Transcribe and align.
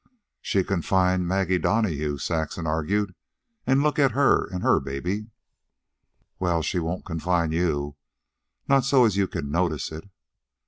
"She 0.41 0.63
confined 0.63 1.27
Maggie 1.27 1.59
Donahue," 1.59 2.17
Saxon 2.17 2.65
argued; 2.65 3.13
"and 3.67 3.83
look 3.83 3.99
at 3.99 4.13
her 4.13 4.47
and 4.51 4.63
her 4.63 4.79
baby." 4.79 5.27
"Well, 6.39 6.63
she 6.63 6.79
won't 6.79 7.05
confine 7.05 7.51
you 7.51 7.97
not 8.67 8.83
so 8.83 9.05
as 9.05 9.15
you 9.15 9.27
can 9.27 9.51
notice 9.51 9.91
it." 9.91 10.09